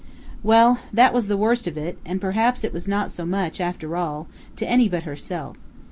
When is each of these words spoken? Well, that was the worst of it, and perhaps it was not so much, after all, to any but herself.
Well, 0.41 0.79
that 0.91 1.13
was 1.13 1.27
the 1.27 1.37
worst 1.37 1.67
of 1.67 1.77
it, 1.77 1.99
and 2.07 2.19
perhaps 2.19 2.63
it 2.63 2.73
was 2.73 2.87
not 2.87 3.11
so 3.11 3.23
much, 3.23 3.61
after 3.61 3.95
all, 3.95 4.25
to 4.55 4.67
any 4.67 4.89
but 4.89 5.03
herself. 5.03 5.57